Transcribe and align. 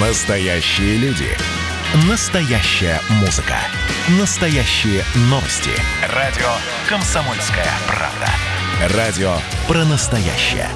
Настоящие 0.00 0.96
люди. 0.98 1.26
Настоящая 2.08 3.00
музыка. 3.18 3.56
Настоящие 4.20 5.02
новости. 5.22 5.70
Радио 6.14 6.46
«Комсомольская 6.88 7.66
правда». 7.88 8.96
Радио 8.96 9.32
про 9.66 9.84
настоящее. 9.86 10.68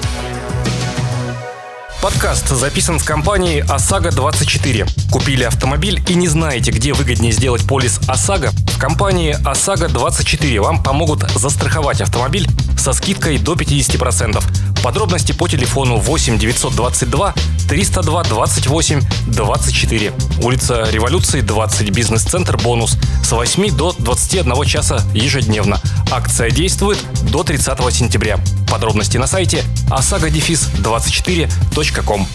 Подкаст 2.01 2.49
записан 2.49 2.99
в 2.99 3.05
компании 3.05 3.63
ОСАГО 3.65 4.11
24. 4.11 4.87
Купили 5.09 5.45
автомобиль 5.45 6.03
и 6.09 6.15
не 6.15 6.27
знаете, 6.27 6.71
где 6.71 6.91
выгоднее 6.91 7.31
сделать 7.31 7.65
полис 7.65 8.01
ОСАГО? 8.09 8.49
В 8.49 8.77
компании 8.77 9.37
ОСАГО 9.45 9.87
24 9.87 10.59
вам 10.59 10.83
помогут 10.83 11.21
застраховать 11.31 12.01
автомобиль 12.01 12.45
со 12.77 12.91
скидкой 12.91 13.37
до 13.37 13.53
50%. 13.53 14.43
Подробности 14.83 15.31
по 15.31 15.47
телефону 15.47 15.97
8 15.97 16.37
922 16.37 17.33
302 17.69 18.23
28 18.23 19.01
24. 19.27 20.11
Улица 20.41 20.83
Революции, 20.91 21.39
20, 21.39 21.91
бизнес-центр 21.91 22.57
«Бонус». 22.57 22.97
С 23.23 23.31
8 23.31 23.73
до 23.75 23.95
21 23.97 24.65
часа 24.65 25.01
ежедневно. 25.13 25.79
Акция 26.11 26.51
действует 26.51 26.99
до 27.31 27.45
30 27.45 27.93
сентября. 27.93 28.37
Подробности 28.69 29.15
на 29.17 29.25
сайте 29.25 29.63
osagodefis24.com 29.89 32.27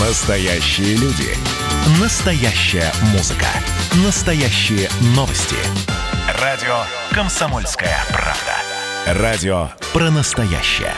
Настоящие 0.00 0.96
люди. 0.96 1.36
Настоящая 2.00 2.92
музыка. 3.12 3.46
Настоящие 4.04 4.90
новости. 5.14 5.54
Радио 6.42 6.82
«Комсомольская 7.12 7.96
правда». 8.08 8.56
Радио 9.06 9.68
про 9.94 10.10
настоящее. 10.10 10.92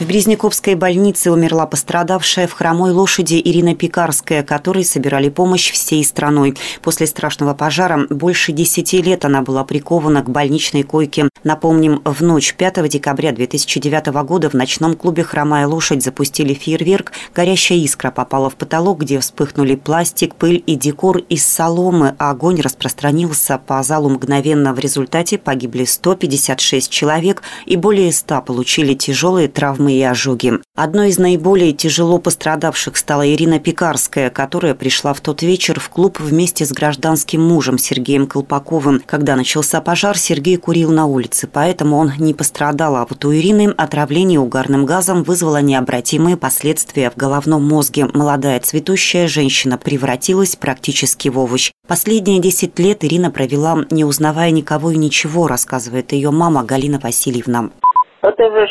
В 0.00 0.06
Близнековской 0.06 0.74
больнице 0.74 1.30
умерла 1.30 1.66
пострадавшая 1.66 2.48
в 2.48 2.52
хромой 2.52 2.90
лошади 2.90 3.40
Ирина 3.42 3.76
Пекарская, 3.76 4.42
которой 4.42 4.84
собирали 4.84 5.28
помощь 5.28 5.70
всей 5.70 6.04
страной. 6.04 6.56
После 6.82 7.06
страшного 7.06 7.54
пожара 7.54 8.04
больше 8.10 8.50
десяти 8.50 9.00
лет 9.00 9.24
она 9.24 9.42
была 9.42 9.62
прикована 9.62 10.24
к 10.24 10.28
больничной 10.28 10.82
койке. 10.82 11.28
Напомним, 11.44 12.02
в 12.04 12.22
ночь 12.22 12.54
5 12.54 12.88
декабря 12.88 13.30
2009 13.30 14.06
года 14.26 14.50
в 14.50 14.54
ночном 14.54 14.96
клубе 14.96 15.22
«Хромая 15.22 15.68
лошадь» 15.68 16.02
запустили 16.02 16.54
фейерверк. 16.54 17.12
Горящая 17.32 17.78
искра 17.78 18.10
попала 18.10 18.50
в 18.50 18.56
потолок, 18.56 19.02
где 19.02 19.20
вспыхнули 19.20 19.76
пластик, 19.76 20.34
пыль 20.34 20.60
и 20.66 20.74
декор 20.74 21.18
из 21.18 21.46
соломы, 21.46 22.16
а 22.18 22.30
огонь 22.30 22.60
распространился 22.60 23.58
по 23.58 23.80
залу 23.84 24.08
мгновенно. 24.08 24.74
В 24.74 24.80
результате 24.80 25.38
погибли 25.38 25.84
156 25.84 26.90
человек 26.90 27.42
и 27.64 27.76
более 27.76 28.12
100 28.12 28.42
получили 28.42 28.94
тяжелые 28.94 29.46
травмы 29.46 29.83
травмы 29.84 29.92
и 29.92 30.02
ожоги. 30.02 30.52
Одной 30.74 31.08
из 31.08 31.18
наиболее 31.18 31.72
тяжело 31.72 32.18
пострадавших 32.18 32.96
стала 32.96 33.28
Ирина 33.28 33.58
Пекарская, 33.58 34.30
которая 34.30 34.74
пришла 34.74 35.12
в 35.12 35.20
тот 35.20 35.42
вечер 35.42 35.80
в 35.80 35.88
клуб 35.88 36.18
вместе 36.20 36.64
с 36.64 36.72
гражданским 36.72 37.42
мужем 37.42 37.78
Сергеем 37.78 38.26
Колпаковым. 38.26 39.00
Когда 39.06 39.36
начался 39.36 39.80
пожар, 39.80 40.16
Сергей 40.16 40.56
курил 40.56 40.90
на 40.90 41.06
улице, 41.06 41.48
поэтому 41.52 41.96
он 41.96 42.12
не 42.18 42.34
пострадал, 42.34 42.96
а 42.96 43.06
вот 43.08 43.24
у 43.24 43.32
Ирины 43.32 43.74
отравление 43.76 44.40
угарным 44.40 44.86
газом 44.86 45.22
вызвало 45.22 45.60
необратимые 45.62 46.36
последствия 46.36 47.10
в 47.10 47.16
головном 47.16 47.66
мозге. 47.66 48.06
Молодая 48.12 48.60
цветущая 48.60 49.28
женщина 49.28 49.78
превратилась 49.78 50.56
практически 50.56 51.28
в 51.28 51.38
овощ. 51.38 51.70
Последние 51.86 52.40
10 52.40 52.78
лет 52.78 53.04
Ирина 53.04 53.30
провела, 53.30 53.84
не 53.90 54.04
узнавая 54.04 54.50
никого 54.50 54.90
и 54.90 54.96
ничего, 54.96 55.46
рассказывает 55.46 56.12
ее 56.12 56.30
мама 56.30 56.64
Галина 56.64 56.98
Васильевна. 56.98 57.70
Это 58.22 58.50
же 58.50 58.66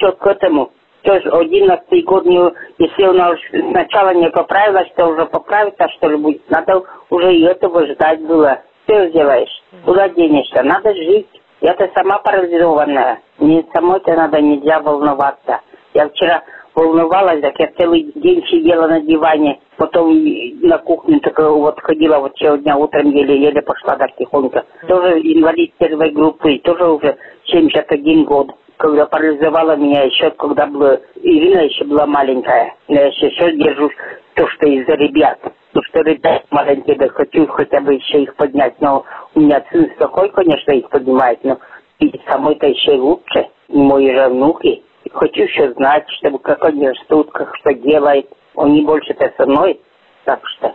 что, 0.00 0.12
к 0.12 0.26
этому. 0.26 0.70
То 1.02 1.14
есть 1.14 1.26
одиннадцатый 1.26 2.02
год, 2.02 2.24
не, 2.26 2.38
если 2.78 3.02
она 3.04 3.34
сначала 3.70 4.12
не 4.14 4.28
поправилась, 4.30 4.88
то 4.96 5.06
уже 5.06 5.26
поправится, 5.26 5.88
что 5.96 6.08
ли, 6.08 6.16
будет. 6.16 6.50
Надо 6.50 6.82
уже 7.08 7.34
и 7.34 7.44
этого 7.44 7.86
ждать 7.86 8.20
было. 8.22 8.60
Что 8.84 9.08
сделаешь? 9.08 9.62
Куда 9.84 10.08
денешься? 10.08 10.62
Надо 10.62 10.94
жить. 10.94 11.28
Я-то 11.60 11.88
сама 11.94 12.18
парализованная. 12.18 13.20
Мне 13.38 13.64
самой-то 13.72 14.14
надо, 14.14 14.40
нельзя 14.40 14.80
волноваться. 14.80 15.60
Я 15.94 16.08
вчера 16.08 16.42
волновалась, 16.74 17.40
так 17.40 17.58
я 17.58 17.70
целый 17.78 18.12
день 18.14 18.44
сидела 18.46 18.86
на 18.86 19.00
диване, 19.00 19.60
потом 19.76 20.12
на 20.62 20.78
кухню 20.78 21.20
так 21.20 21.38
вот 21.38 21.80
ходила, 21.80 22.18
вот 22.18 22.32
сегодня 22.36 22.76
утром 22.76 23.10
еле-еле 23.10 23.60
пошла 23.62 23.96
так 23.96 24.14
тихонько. 24.16 24.64
Тоже 24.86 25.20
инвалид 25.20 25.74
первой 25.78 26.10
группы, 26.10 26.58
тоже 26.58 26.84
уже 26.84 27.16
71 27.46 28.24
год 28.24 28.50
когда 28.80 29.04
парализовала 29.04 29.76
меня 29.76 30.04
еще, 30.04 30.30
когда 30.30 30.66
была, 30.66 30.98
Ирина 31.16 31.60
еще 31.60 31.84
была 31.84 32.06
маленькая. 32.06 32.74
Я 32.88 33.08
еще, 33.08 33.52
держусь, 33.52 33.92
то, 34.34 34.48
что 34.48 34.66
из-за 34.66 34.94
ребят. 34.94 35.38
То, 35.72 35.82
что 35.82 36.00
ребят 36.00 36.44
маленькие, 36.50 36.96
да 36.96 37.08
хочу 37.08 37.46
хотя 37.48 37.80
бы 37.80 37.94
еще 37.94 38.22
их 38.22 38.34
поднять. 38.36 38.80
Но 38.80 39.04
у 39.34 39.40
меня 39.40 39.62
сын 39.70 39.86
такой, 39.98 40.30
конечно, 40.30 40.72
их 40.72 40.88
поднимает, 40.88 41.44
но 41.44 41.58
и 41.98 42.10
самой-то 42.26 42.66
еще 42.68 42.92
лучше. 42.92 43.48
И 43.68 43.76
мои 43.76 44.14
же 44.14 44.28
внуки. 44.28 44.82
Хочу 45.12 45.42
еще 45.42 45.72
знать, 45.74 46.04
чтобы 46.18 46.38
как 46.38 46.64
они 46.64 46.88
растут, 46.88 47.30
как 47.32 47.54
что 47.56 47.74
делают. 47.74 48.26
Они 48.56 48.82
больше-то 48.82 49.30
со 49.36 49.46
мной. 49.46 49.78
Так 50.24 50.40
что 50.56 50.74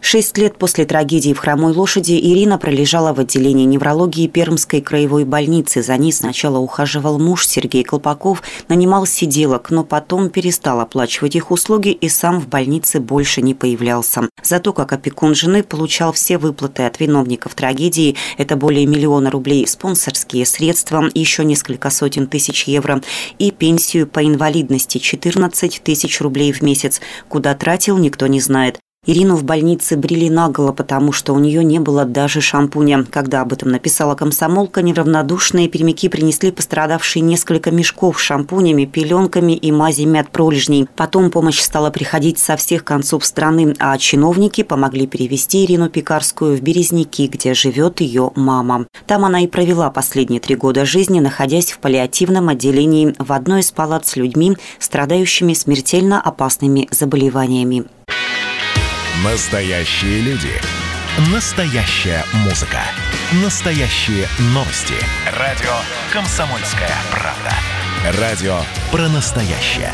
Шесть 0.00 0.38
лет 0.38 0.56
после 0.56 0.86
трагедии 0.86 1.34
в 1.34 1.38
«Хромой 1.38 1.72
лошади» 1.72 2.12
Ирина 2.12 2.58
пролежала 2.58 3.12
в 3.12 3.20
отделении 3.20 3.66
неврологии 3.66 4.26
Пермской 4.28 4.80
краевой 4.80 5.24
больницы. 5.24 5.82
За 5.82 5.96
ней 5.98 6.12
сначала 6.12 6.58
ухаживал 6.58 7.18
муж 7.18 7.46
Сергей 7.46 7.84
Колпаков, 7.84 8.42
нанимал 8.68 9.04
сиделок, 9.06 9.70
но 9.70 9.84
потом 9.84 10.30
перестал 10.30 10.80
оплачивать 10.80 11.36
их 11.36 11.50
услуги 11.50 11.90
и 11.90 12.08
сам 12.08 12.40
в 12.40 12.48
больнице 12.48 12.98
больше 12.98 13.42
не 13.42 13.54
появлялся. 13.54 14.28
Зато 14.42 14.72
как 14.72 14.92
опекун 14.92 15.34
жены 15.34 15.62
получал 15.62 16.12
все 16.12 16.38
выплаты 16.38 16.84
от 16.84 16.98
виновников 16.98 17.54
трагедии, 17.54 18.16
это 18.38 18.56
более 18.56 18.86
миллиона 18.86 19.30
рублей, 19.30 19.66
спонсорские 19.66 20.46
средства, 20.46 21.10
еще 21.14 21.44
несколько 21.44 21.90
сотен 21.90 22.26
тысяч 22.26 22.64
евро 22.64 23.02
и 23.38 23.50
пенсию 23.50 24.06
по 24.06 24.24
инвалидности 24.26 24.98
14 24.98 25.82
тысяч 25.84 26.20
рублей 26.20 26.52
в 26.52 26.62
месяц. 26.62 27.00
Куда 27.28 27.54
тратил, 27.54 27.98
никто 27.98 28.26
не 28.26 28.40
знает. 28.40 28.80
Ирину 29.06 29.34
в 29.34 29.44
больнице 29.44 29.96
брили 29.96 30.28
наголо, 30.28 30.72
потому 30.72 31.10
что 31.10 31.32
у 31.32 31.38
нее 31.38 31.64
не 31.64 31.78
было 31.78 32.04
даже 32.04 32.42
шампуня. 32.42 33.04
Когда 33.10 33.40
об 33.40 33.52
этом 33.52 33.70
написала 33.70 34.14
комсомолка, 34.14 34.82
неравнодушные 34.82 35.68
перемяки 35.68 36.08
принесли 36.08 36.52
пострадавшие 36.52 37.22
несколько 37.22 37.70
мешков 37.70 38.20
с 38.20 38.22
шампунями, 38.22 38.84
пеленками 38.84 39.54
и 39.54 39.72
мазями 39.72 40.20
от 40.20 40.30
пролежней. 40.30 40.86
Потом 40.96 41.30
помощь 41.30 41.60
стала 41.60 41.90
приходить 41.90 42.38
со 42.38 42.56
всех 42.56 42.84
концов 42.84 43.24
страны, 43.24 43.74
а 43.78 43.96
чиновники 43.96 44.62
помогли 44.62 45.06
перевести 45.06 45.64
Ирину 45.64 45.88
Пекарскую 45.88 46.56
в 46.56 46.60
Березники, 46.60 47.22
где 47.22 47.54
живет 47.54 48.02
ее 48.02 48.30
мама. 48.36 48.86
Там 49.06 49.24
она 49.24 49.40
и 49.40 49.46
провела 49.48 49.90
последние 49.90 50.40
три 50.40 50.54
года 50.56 50.84
жизни, 50.84 51.20
находясь 51.20 51.72
в 51.72 51.78
паллиативном 51.78 52.50
отделении 52.50 53.14
в 53.18 53.32
одной 53.32 53.60
из 53.60 53.72
палат 53.72 54.06
с 54.06 54.16
людьми, 54.16 54.58
страдающими 54.78 55.54
смертельно 55.54 56.20
опасными 56.20 56.86
заболеваниями. 56.90 57.86
Настоящие 59.24 60.22
люди. 60.22 60.48
Настоящая 61.30 62.24
музыка. 62.42 62.78
Настоящие 63.44 64.26
новости. 64.54 64.94
Радио 65.38 65.68
«Комсомольская 66.10 66.88
правда». 67.10 68.18
Радио 68.18 68.60
про 68.90 69.08
настоящее. 69.10 69.92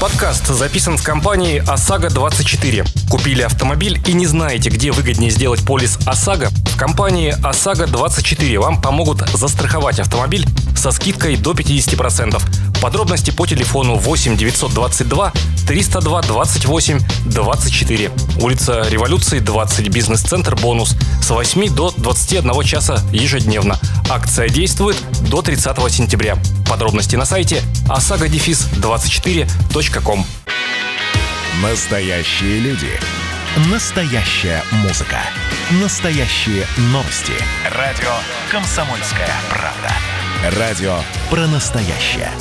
Подкаст 0.00 0.46
записан 0.46 0.96
в 0.96 1.04
компании 1.04 1.62
ОСАГО 1.68 2.08
24. 2.08 2.84
Купили 3.10 3.42
автомобиль 3.42 4.00
и 4.06 4.14
не 4.14 4.26
знаете, 4.26 4.70
где 4.70 4.90
выгоднее 4.90 5.30
сделать 5.30 5.60
полис 5.66 5.98
ОСАГО? 6.06 6.48
В 6.48 6.76
компании 6.78 7.36
ОСАГО 7.44 7.88
24 7.88 8.58
вам 8.58 8.80
помогут 8.80 9.18
застраховать 9.34 10.00
автомобиль 10.00 10.46
со 10.74 10.90
скидкой 10.90 11.36
до 11.36 11.52
50%. 11.52 12.71
Подробности 12.82 13.30
по 13.30 13.46
телефону 13.46 13.94
8 13.94 14.36
922 14.36 15.32
302 15.68 16.22
28 16.22 16.98
24. 17.26 18.10
Улица 18.40 18.82
Революции, 18.88 19.38
20, 19.38 19.88
бизнес-центр 19.88 20.56
«Бонус». 20.56 20.96
С 21.22 21.30
8 21.30 21.72
до 21.72 21.92
21 21.96 22.64
часа 22.64 23.00
ежедневно. 23.12 23.78
Акция 24.10 24.48
действует 24.48 24.96
до 25.30 25.42
30 25.42 25.92
сентября. 25.92 26.36
Подробности 26.68 27.14
на 27.14 27.24
сайте 27.24 27.62
osagodefis24.com 27.88 30.26
Настоящие 31.62 32.58
люди. 32.58 32.90
Настоящая 33.70 34.64
музыка. 34.72 35.20
Настоящие 35.80 36.66
новости. 36.90 37.34
Радио 37.76 38.10
«Комсомольская 38.50 39.30
правда». 39.50 39.92
Радио 40.58 40.96
про 41.30 41.46
настоящее. 41.46 42.32